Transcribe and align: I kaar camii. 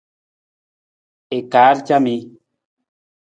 I 1.37 1.39
kaar 1.51 1.77
camii. 1.87 2.21